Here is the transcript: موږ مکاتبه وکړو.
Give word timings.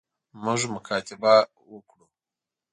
موږ 0.43 0.61
مکاتبه 0.73 1.35
وکړو. 1.71 2.05